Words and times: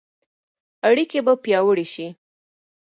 اړیکې 0.87 1.19
به 1.25 1.33
پیاوړې 1.43 1.85
شي. 1.93 2.07